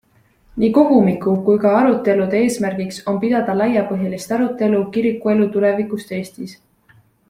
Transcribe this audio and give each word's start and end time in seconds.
Nii 0.61 0.69
kogumiku 0.77 1.33
kui 1.49 1.59
ka 1.65 1.73
arutelude 1.81 2.41
eesmärgiks 2.47 2.99
on 3.13 3.21
pidada 3.27 3.59
laiapõhjalist 3.63 4.37
arutelu 4.41 4.85
kirikuelu 4.99 5.51
tulevikust 5.57 6.21
Eestis. 6.21 6.61